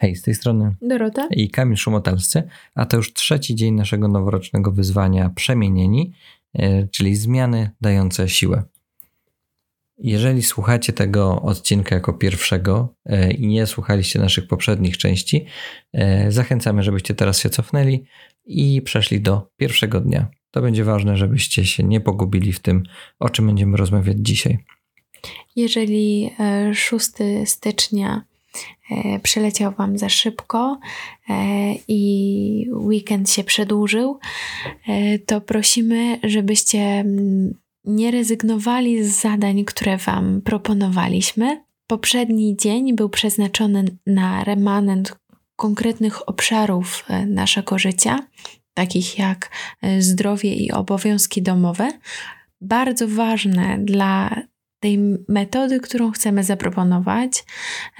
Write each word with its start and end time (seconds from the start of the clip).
Hej, 0.00 0.16
z 0.16 0.22
tej 0.22 0.34
strony 0.34 0.74
Dorota 0.82 1.28
i 1.30 1.50
Kamil 1.50 1.76
Szumotalscy, 1.76 2.42
a 2.74 2.86
to 2.86 2.96
już 2.96 3.12
trzeci 3.12 3.54
dzień 3.54 3.74
naszego 3.74 4.08
noworocznego 4.08 4.72
wyzwania 4.72 5.30
Przemienieni, 5.30 6.12
e, 6.54 6.88
czyli 6.88 7.16
zmiany 7.16 7.70
dające 7.80 8.28
siłę. 8.28 8.62
Jeżeli 9.98 10.42
słuchacie 10.42 10.92
tego 10.92 11.42
odcinka 11.42 11.94
jako 11.94 12.12
pierwszego 12.12 12.94
e, 13.06 13.30
i 13.30 13.46
nie 13.46 13.66
słuchaliście 13.66 14.18
naszych 14.18 14.48
poprzednich 14.48 14.98
części, 14.98 15.46
e, 15.92 16.32
zachęcamy, 16.32 16.82
żebyście 16.82 17.14
teraz 17.14 17.40
się 17.40 17.50
cofnęli 17.50 18.04
i 18.44 18.82
przeszli 18.82 19.20
do 19.20 19.50
pierwszego 19.56 20.00
dnia. 20.00 20.28
To 20.50 20.62
będzie 20.62 20.84
ważne, 20.84 21.16
żebyście 21.16 21.66
się 21.66 21.82
nie 21.82 22.00
pogubili 22.00 22.52
w 22.52 22.60
tym, 22.60 22.82
o 23.18 23.28
czym 23.28 23.46
będziemy 23.46 23.76
rozmawiać 23.76 24.16
dzisiaj. 24.20 24.58
jeżeli 25.56 26.30
e, 26.40 26.74
6 26.74 27.08
stycznia 27.44 28.27
e, 28.90 29.18
przeleciał 29.20 29.72
Wam 29.72 29.98
za 29.98 30.08
szybko 30.08 30.78
e, 31.28 31.34
i 31.88 32.70
weekend 32.72 33.30
się 33.30 33.44
przedłużył, 33.44 34.18
e, 34.88 35.18
to 35.18 35.40
prosimy, 35.40 36.18
żebyście 36.22 36.78
mm, 36.78 37.54
nie 37.84 38.10
rezygnowali 38.10 39.04
z 39.04 39.20
zadań, 39.20 39.64
które 39.64 39.96
Wam 39.96 40.40
proponowaliśmy. 40.44 41.64
Poprzedni 41.86 42.56
dzień 42.56 42.96
był 42.96 43.08
przeznaczony 43.08 43.84
na 44.06 44.44
remanent 44.44 45.16
konkretnych 45.56 46.28
obszarów 46.28 47.04
naszego 47.26 47.78
życia, 47.78 48.18
takich 48.74 49.18
jak 49.18 49.50
zdrowie 49.98 50.54
i 50.54 50.72
obowiązki 50.72 51.42
domowe. 51.42 51.90
Bardzo 52.60 53.08
ważne 53.08 53.78
dla 53.78 54.42
tej 54.80 54.98
metody, 55.28 55.80
którą 55.80 56.10
chcemy 56.10 56.44
zaproponować, 56.44 57.44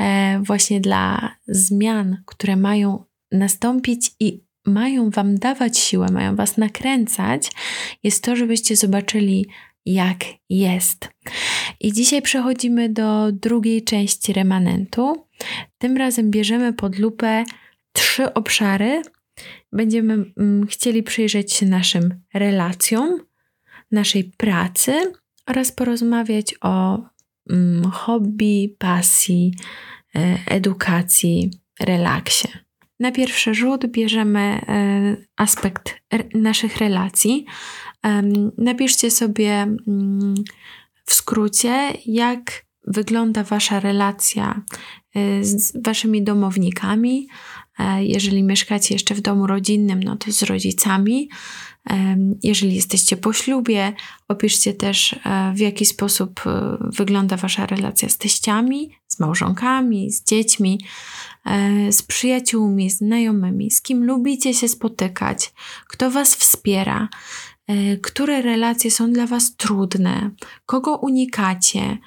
e, 0.01 0.41
właśnie 0.43 0.81
dla 0.81 1.37
zmian, 1.47 2.23
które 2.27 2.57
mają 2.57 3.05
nastąpić 3.33 4.11
i 4.21 4.45
mają 4.67 5.11
Wam 5.11 5.39
dawać 5.39 5.79
siłę, 5.79 6.07
mają 6.13 6.37
Was 6.37 6.57
nakręcać, 6.57 7.51
jest 8.03 8.25
to, 8.25 8.37
żebyście 8.37 8.77
zobaczyli, 8.77 9.47
jak 9.87 10.25
jest. 10.51 11.09
I 11.81 11.93
dzisiaj 11.93 12.23
przechodzimy 12.23 12.89
do 12.89 13.33
drugiej 13.33 13.85
części 13.85 14.33
remanentu. 14.33 15.27
Tym 15.79 15.97
razem 15.97 16.31
bierzemy 16.31 16.73
pod 16.73 16.99
lupę 16.99 17.45
trzy 17.93 18.35
obszary. 18.35 19.03
Będziemy 19.73 20.25
mm, 20.37 20.67
chcieli 20.67 21.03
przyjrzeć 21.03 21.53
się 21.53 21.67
naszym 21.67 22.21
relacjom, 22.35 23.21
naszej 23.91 24.25
pracy 24.25 25.13
oraz 25.49 25.73
porozmawiać 25.73 26.55
o 26.61 27.03
mm, 27.51 27.91
hobby, 27.91 28.77
pasji, 28.79 29.55
e, 30.17 30.39
edukacji, 30.47 31.51
relaksie. 31.81 32.49
Na 33.01 33.13
pierwszy 33.13 33.55
rzut 33.55 33.87
bierzemy 33.87 34.41
e, 34.41 35.17
aspekt 35.37 35.95
naszych 36.35 36.77
relacji. 36.77 37.47
Napiszcie 38.59 39.11
sobie 39.11 39.53
mm, 39.53 40.35
w 41.05 41.15
skrócie, 41.15 41.93
jak 42.07 42.65
wygląda 42.87 43.45
Wasza 43.45 43.81
relacja 43.81 44.63
e, 45.15 45.45
z 45.45 45.83
Waszymi 45.83 46.23
domownikami. 46.25 47.29
E, 47.79 48.05
Jeżeli 48.05 48.43
mieszkacie 48.43 48.95
jeszcze 48.95 49.15
w 49.15 49.21
domu 49.21 49.47
rodzinnym, 49.47 50.03
no 50.03 50.17
to 50.17 50.33
z 50.33 50.43
rodzicami. 50.43 51.29
Em, 51.85 52.39
Jeżeli 52.43 52.75
jesteście 52.75 53.17
po 53.17 53.33
ślubie, 53.33 53.93
opiszcie 54.29 54.75
też, 54.75 55.13
e, 55.13 55.53
w 55.55 55.59
jaki 55.59 55.87
sposób 55.87 56.41
e, 56.47 56.77
wygląda 56.81 57.37
Wasza 57.37 57.67
relacja 57.67 58.09
z 58.09 58.17
teściami, 58.19 58.91
z 59.09 59.21
małżonkami, 59.21 60.11
z 60.11 60.25
dziećmi, 60.25 60.81
e, 61.47 61.93
z 61.93 62.03
przyjaciółmi, 62.03 62.91
znajomymi, 62.91 63.71
z 63.71 63.83
kim 63.83 64.05
lubicie 64.05 64.55
się 64.55 64.69
spotykać, 64.69 65.53
kto 65.89 66.11
Was 66.11 66.35
wspiera, 66.35 67.09
e, 67.67 67.97
które 67.97 68.43
relacje 68.43 68.91
są 68.91 69.13
dla 69.13 69.27
Was 69.27 69.57
trudne, 69.57 70.31
kogo 70.67 70.97
unikacie, 70.97 71.99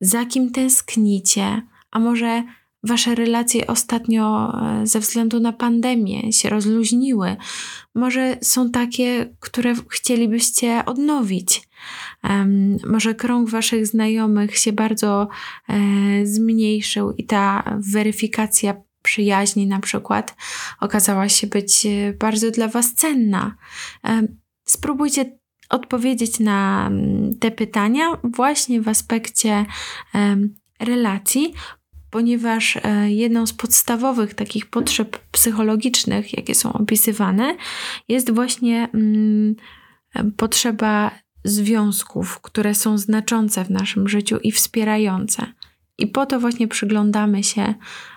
za 0.00 0.24
kim 0.26 0.50
tęsknicie, 0.50 1.62
a 1.90 1.98
może 1.98 2.42
Wasze 2.84 3.14
relacje 3.14 3.66
ostatnio 3.66 4.52
e, 4.82 4.86
ze 4.86 5.00
względu 5.00 5.40
na 5.40 5.52
pandemię 5.52 6.32
się 6.32 6.48
rozluźniły. 6.48 7.36
Może 7.94 8.36
są 8.42 8.70
takie, 8.70 9.34
które 9.40 9.74
chcielibyście 9.90 10.84
odnowić. 10.84 11.68
Em, 12.22 12.76
może 12.86 13.14
krąg 13.14 13.50
Waszych 13.50 13.86
znajomych 13.86 14.58
się 14.58 14.72
bardzo 14.72 15.28
e, 15.68 16.26
zmniejszył 16.26 17.12
i 17.12 17.26
ta 17.26 17.78
weryfikacja 17.92 18.74
przyjaźni, 19.02 19.66
na 19.66 19.80
przykład, 19.80 20.36
okazała 20.80 21.28
się 21.28 21.46
być 21.46 21.86
e, 21.86 22.12
bardzo 22.12 22.50
dla 22.50 22.68
Was 22.68 22.94
cenna. 22.94 23.56
Spróbujcie 24.64 25.38
odpowiedzieć 25.70 26.40
na 26.40 26.86
mm, 26.86 27.38
te 27.38 27.50
pytania 27.50 28.04
właśnie 28.24 28.80
w 28.80 28.88
aspekcie 28.88 29.66
relacji, 30.80 31.54
ponieważ 32.14 32.76
e, 32.76 33.10
jedną 33.10 33.46
z 33.46 33.52
podstawowych 33.52 34.34
takich 34.34 34.66
potrzeb 34.66 35.18
psychologicznych, 35.18 36.36
jakie 36.36 36.54
są 36.54 36.72
opisywane, 36.72 37.56
jest 38.08 38.34
właśnie 38.34 38.88
mm, 38.94 39.54
potrzeba 40.36 41.10
związków, 41.44 42.40
które 42.40 42.74
są 42.74 42.98
znaczące 42.98 43.64
w 43.64 43.70
naszym 43.70 44.08
życiu 44.08 44.38
i 44.42 44.52
wspierające. 44.52 45.46
I 45.98 46.06
po 46.06 46.26
to 46.26 46.40
właśnie 46.40 46.68
przyglądamy 46.68 47.42
się, 47.42 47.74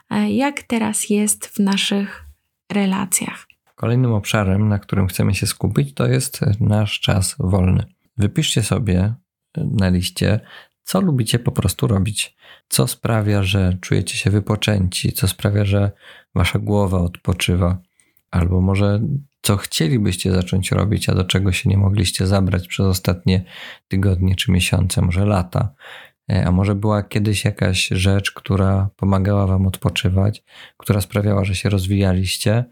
e, 0.09 0.31
jak 0.31 0.63
teraz 0.63 1.09
jest 1.09 1.47
w 1.47 1.59
naszych 1.59 2.25
relacjach. 2.71 3.47
Kolejnym 3.75 4.13
obszarem, 4.13 4.69
na 4.69 4.79
którym 4.79 5.07
chcemy 5.07 5.35
się 5.35 5.47
skupić, 5.47 5.93
to 5.93 6.07
jest 6.07 6.39
nasz 6.59 6.99
czas 6.99 7.35
wolny. 7.39 7.83
Wypiszcie 8.17 8.63
sobie 8.63 9.13
na 9.57 9.89
liście, 9.89 10.39
co 10.87 11.01
lubicie 11.01 11.39
po 11.39 11.51
prostu 11.51 11.87
robić, 11.87 12.35
co 12.69 12.87
sprawia, 12.87 13.43
że 13.43 13.77
czujecie 13.81 14.17
się 14.17 14.29
wypoczęci, 14.29 15.11
co 15.11 15.27
sprawia, 15.27 15.65
że 15.65 15.91
wasza 16.35 16.59
głowa 16.59 16.99
odpoczywa, 16.99 17.77
albo 18.31 18.61
może 18.61 19.01
co 19.41 19.57
chcielibyście 19.57 20.31
zacząć 20.31 20.71
robić, 20.71 21.09
a 21.09 21.15
do 21.15 21.23
czego 21.23 21.51
się 21.51 21.69
nie 21.69 21.77
mogliście 21.77 22.27
zabrać 22.27 22.67
przez 22.67 22.85
ostatnie 22.85 23.43
tygodnie 23.87 24.35
czy 24.35 24.51
miesiące, 24.51 25.01
może 25.01 25.25
lata. 25.25 25.73
E, 26.31 26.45
A 26.45 26.51
może 26.51 26.75
była 26.75 27.03
kiedyś 27.03 27.45
jakaś 27.45 27.87
rzecz, 27.87 28.31
która 28.31 28.89
pomagała 28.95 29.47
wam 29.47 29.67
odpoczywać, 29.67 30.43
która 30.77 31.01
sprawiała, 31.01 31.45
że 31.45 31.55
się 31.55 31.69
rozwijaliście, 31.69 32.65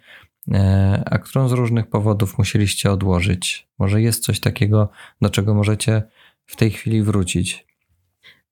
e, 0.54 1.04
a 1.06 1.18
którą 1.18 1.50
z 1.50 1.52
różnych 1.52 1.88
powodów 1.88 2.38
musieliście 2.38 2.92
odłożyć. 2.92 3.68
Może 3.80 4.02
jest 4.02 4.24
coś 4.24 4.40
takiego, 4.40 4.90
do 5.22 5.30
czego 5.30 5.54
możecie 5.54 6.04
w 6.46 6.56
tej 6.56 6.72
chwili 6.72 7.02
wrócić. 7.02 7.75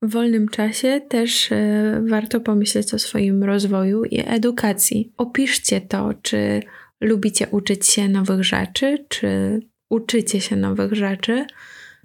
W 0.04 0.12
wolnym 0.12 0.48
czasie 0.48 1.02
też 1.10 1.52
e, 1.52 2.02
warto 2.08 2.40
pomyśleć 2.40 2.94
o 2.94 3.00
swoim 3.00 3.44
rozwoju 3.44 4.04
i 4.04 4.24
edukacji. 4.26 5.14
Opiszcie 5.18 5.82
to, 5.82 6.14
czy 6.22 6.62
lubicie 7.02 7.48
uczyć 7.48 7.88
się 7.88 8.10
nowych 8.10 8.44
rzeczy, 8.44 9.06
czy 9.10 9.60
uczycie 9.90 10.42
się 10.42 10.56
nowych 10.56 10.94
rzeczy, 10.94 11.46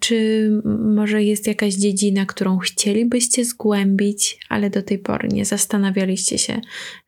czy 0.00 0.50
może 0.94 1.22
jest 1.22 1.46
jakaś 1.46 1.74
dziedzina, 1.74 2.26
którą 2.26 2.58
chcielibyście 2.58 3.44
zgłębić, 3.44 4.38
ale 4.48 4.70
do 4.70 4.82
tej 4.82 4.98
pory 4.98 5.28
nie 5.28 5.44
zastanawialiście 5.44 6.38
się, 6.38 6.60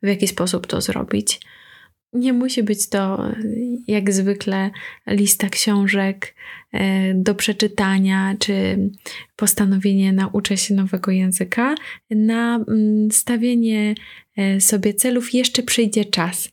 w 0.02 0.06
jaki 0.06 0.28
sposób 0.28 0.66
to 0.66 0.80
zrobić. 0.80 1.40
Nie 2.12 2.32
musi 2.32 2.62
być 2.62 2.88
to 2.88 3.28
e, 3.28 3.34
jak 3.86 4.12
zwykle 4.12 4.70
lista 5.06 5.48
książek 5.48 6.34
e, 6.72 7.14
do 7.14 7.34
przeczytania, 7.34 8.34
czy 8.38 8.78
postanowienie 9.36 10.12
nauczę 10.12 10.56
się 10.56 10.74
nowego 10.74 11.10
języka. 11.10 11.74
Na 12.10 12.56
mm, 12.56 13.10
stawienie 13.10 13.94
e, 14.36 14.60
sobie 14.60 14.94
celów 14.94 15.34
jeszcze 15.34 15.62
przyjdzie 15.62 16.04
czas. 16.04 16.48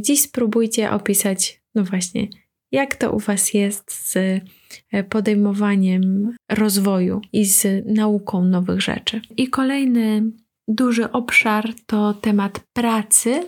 Dziś 0.00 0.20
spróbujcie 0.20 0.90
opisać, 0.90 1.62
no 1.74 1.84
właśnie, 1.84 2.28
jak 2.72 2.96
to 2.96 3.12
u 3.12 3.18
Was 3.18 3.54
jest 3.54 3.92
z 3.92 4.40
podejmowaniem 5.08 6.34
rozwoju 6.50 7.20
i 7.32 7.44
z 7.44 7.86
nauką 7.86 8.44
nowych 8.44 8.80
rzeczy. 8.80 9.20
I 9.36 9.48
kolejny 9.48 10.22
duży 10.68 11.10
obszar 11.10 11.74
to 11.86 12.14
temat 12.14 12.60
pracy. 12.72 13.46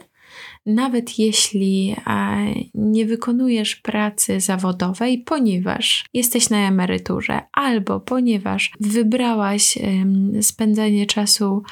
Nawet 0.66 1.18
jeśli 1.18 1.96
e, 2.06 2.36
nie 2.74 3.06
wykonujesz 3.06 3.76
pracy 3.76 4.40
zawodowej, 4.40 5.18
ponieważ 5.18 6.04
jesteś 6.14 6.50
na 6.50 6.68
emeryturze, 6.68 7.40
albo 7.52 8.00
ponieważ 8.00 8.72
wybrałaś 8.80 9.78
spędzanie 10.40 11.06
czasu 11.06 11.62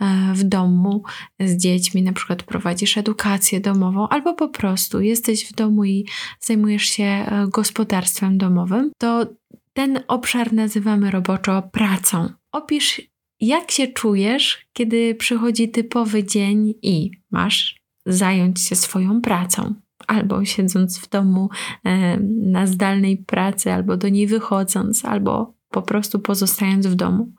e, 0.00 0.32
w 0.34 0.44
domu 0.44 1.02
z 1.40 1.56
dziećmi, 1.56 2.02
na 2.02 2.12
przykład 2.12 2.42
prowadzisz 2.42 2.98
edukację 2.98 3.60
domową, 3.60 4.08
albo 4.08 4.34
po 4.34 4.48
prostu 4.48 5.00
jesteś 5.00 5.46
w 5.46 5.54
domu 5.54 5.84
i 5.84 6.06
zajmujesz 6.40 6.84
się 6.84 7.04
e, 7.04 7.46
gospodarstwem 7.48 8.38
domowym, 8.38 8.90
to 8.98 9.26
ten 9.72 10.00
obszar 10.08 10.52
nazywamy 10.52 11.10
roboczo 11.10 11.62
pracą. 11.72 12.28
Opisz, 12.52 13.02
jak 13.40 13.70
się 13.70 13.86
czujesz, 13.86 14.66
kiedy 14.72 15.14
przychodzi 15.14 15.68
typowy 15.68 16.24
dzień 16.24 16.74
i 16.82 17.10
masz 17.30 17.81
zająć 18.06 18.60
się 18.60 18.76
swoją 18.76 19.20
pracą. 19.20 19.74
Albo 20.06 20.44
siedząc 20.44 20.98
w 20.98 21.08
domu 21.08 21.48
e, 21.84 22.16
na 22.42 22.66
zdalnej 22.66 23.16
pracy, 23.16 23.72
albo 23.72 23.96
do 23.96 24.08
niej 24.08 24.26
wychodząc, 24.26 25.04
albo 25.04 25.54
po 25.70 25.82
prostu 25.82 26.18
pozostając 26.18 26.86
w 26.86 26.94
domu. 26.94 27.32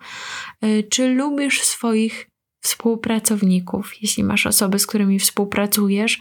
E, 0.62 0.84
czy 0.84 1.14
lubisz 1.14 1.62
swoich 1.62 2.30
współpracowników? 2.64 3.92
Jeśli 4.02 4.24
masz 4.24 4.48
osoby, 4.48 4.80
z 4.80 4.88
którymi 4.88 5.20
współpracujesz, 5.20 6.20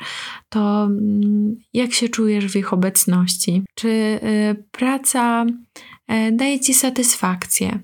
to 0.49 0.85
mm, 0.85 1.57
jak 1.73 1.93
się 1.93 2.09
czujesz 2.09 2.47
w 2.53 2.57
ich 2.57 2.73
obecności? 2.73 3.63
Czy 3.75 3.89
e, 3.89 4.55
praca 4.71 5.47
daje 6.33 6.61
ci 6.61 6.75
satysfakcję? 6.75 7.81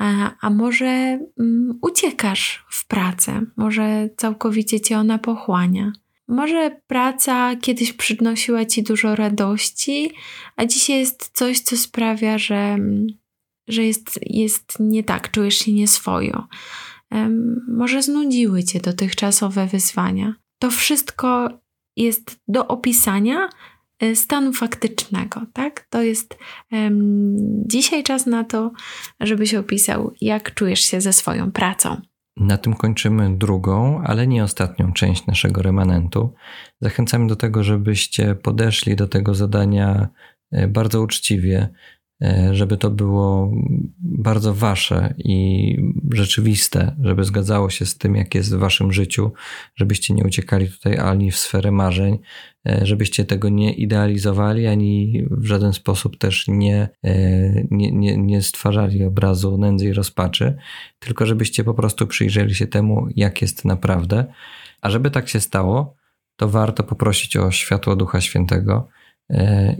A, 0.00 0.36
a 0.40 0.50
może 0.50 1.18
um, 1.36 1.78
uciekasz 1.82 2.64
w 2.70 2.86
pracę, 2.86 3.40
może 3.56 4.08
całkowicie 4.16 4.80
cię 4.80 4.98
ona 4.98 5.18
pochłania. 5.18 5.92
Może 6.28 6.80
praca 6.86 7.56
kiedyś 7.56 7.92
przynosiła 7.92 8.64
ci 8.64 8.82
dużo 8.82 9.16
radości, 9.16 10.12
a 10.56 10.64
dzisiaj 10.64 10.98
jest 10.98 11.30
coś, 11.34 11.60
co 11.60 11.76
sprawia, 11.76 12.38
że, 12.38 12.54
mm, 12.54 13.06
że 13.68 13.84
jest, 13.84 14.20
jest 14.22 14.76
nie 14.80 15.04
tak, 15.04 15.30
czujesz 15.30 15.58
się 15.58 15.72
nieswojo. 15.72 16.46
Um, 17.10 17.66
może 17.68 18.02
znudziły 18.02 18.64
cię 18.64 18.80
dotychczasowe 18.80 19.66
wyzwania. 19.66 20.34
To 20.58 20.70
wszystko 20.70 21.48
jest 21.96 22.36
do 22.48 22.68
opisania 22.68 23.48
stanu 24.14 24.52
faktycznego, 24.52 25.42
tak? 25.52 25.86
To 25.90 26.02
jest 26.02 26.38
um, 26.72 27.36
dzisiaj 27.66 28.02
czas 28.02 28.26
na 28.26 28.44
to, 28.44 28.72
żebyś 29.20 29.54
opisał, 29.54 30.12
jak 30.20 30.54
czujesz 30.54 30.80
się 30.80 31.00
ze 31.00 31.12
swoją 31.12 31.52
pracą. 31.52 32.00
Na 32.36 32.56
tym 32.56 32.74
kończymy 32.74 33.36
drugą, 33.38 34.02
ale 34.04 34.26
nie 34.26 34.44
ostatnią 34.44 34.92
część 34.92 35.26
naszego 35.26 35.62
remanentu. 35.62 36.34
Zachęcamy 36.80 37.26
do 37.26 37.36
tego, 37.36 37.64
żebyście 37.64 38.34
podeszli 38.34 38.96
do 38.96 39.08
tego 39.08 39.34
zadania 39.34 40.08
e, 40.52 40.68
bardzo 40.68 41.02
uczciwie, 41.02 41.68
żeby 42.52 42.76
to 42.76 42.90
było 42.90 43.52
bardzo 44.00 44.54
wasze 44.54 45.14
i 45.18 45.76
rzeczywiste, 46.12 46.96
żeby 47.02 47.24
zgadzało 47.24 47.70
się 47.70 47.86
z 47.86 47.98
tym, 47.98 48.16
jak 48.16 48.34
jest 48.34 48.54
w 48.54 48.58
waszym 48.58 48.92
życiu, 48.92 49.32
żebyście 49.76 50.14
nie 50.14 50.24
uciekali 50.24 50.68
tutaj 50.68 50.98
ani 50.98 51.30
w 51.30 51.38
sferę 51.38 51.70
marzeń, 51.70 52.18
e, 52.68 52.86
żebyście 52.86 53.24
tego 53.24 53.48
nie 53.48 53.72
idealizowali, 53.72 54.66
ani 54.66 55.24
w 55.30 55.46
żaden 55.46 55.72
sposób 55.72 56.18
też 56.18 56.48
nie, 56.48 56.88
e, 57.04 57.14
nie, 57.70 57.92
nie, 57.92 58.16
nie 58.16 58.42
stwarzali 58.42 59.04
obrazu 59.04 59.58
nędzy 59.58 59.88
i 59.88 59.92
rozpaczy, 59.92 60.56
tylko 60.98 61.26
żebyście 61.26 61.64
po 61.64 61.74
prostu 61.74 62.06
przyjrzeli 62.06 62.54
się 62.54 62.66
temu, 62.66 63.08
jak 63.16 63.42
jest 63.42 63.64
naprawdę. 63.64 64.24
A 64.80 64.90
żeby 64.90 65.10
tak 65.10 65.28
się 65.28 65.40
stało, 65.40 65.96
to 66.36 66.48
warto 66.48 66.82
poprosić 66.82 67.36
o 67.36 67.50
światło 67.50 67.96
Ducha 67.96 68.20
Świętego, 68.20 68.88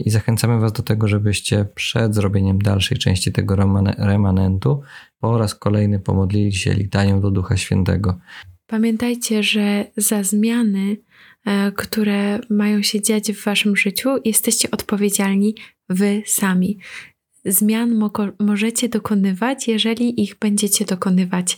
i 0.05 0.09
zachęcamy 0.09 0.59
Was 0.59 0.73
do 0.73 0.83
tego, 0.83 1.07
żebyście 1.07 1.65
przed 1.75 2.15
zrobieniem 2.15 2.61
dalszej 2.61 2.97
części 2.97 3.31
tego 3.31 3.55
remanentu 3.97 4.81
po 5.19 5.37
raz 5.37 5.55
kolejny 5.55 5.99
pomodlili 5.99 6.53
się 6.53 6.73
litanią 6.73 7.21
do 7.21 7.31
Ducha 7.31 7.57
Świętego. 7.57 8.19
Pamiętajcie, 8.67 9.43
że 9.43 9.85
za 9.97 10.23
zmiany, 10.23 10.97
e, 11.45 11.71
które 11.71 12.39
mają 12.49 12.81
się 12.81 13.01
dziać 13.01 13.31
w 13.31 13.43
Waszym 13.43 13.75
życiu, 13.75 14.09
jesteście 14.25 14.71
odpowiedzialni 14.71 15.55
Wy 15.89 16.23
sami. 16.25 16.77
Zmian 17.45 17.95
mo 17.95 18.11
możecie 18.39 18.89
dokonywać, 18.89 19.67
jeżeli 19.67 20.23
ich 20.23 20.39
będziecie 20.39 20.85
dokonywać 20.85 21.57